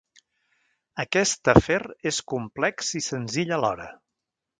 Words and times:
Aquest 1.03 1.51
afer 1.53 1.77
és 2.13 2.21
complex 2.33 2.89
i 3.01 3.03
senzill 3.09 3.55
alhora. 3.59 3.87